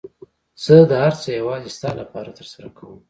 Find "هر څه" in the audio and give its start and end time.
1.05-1.29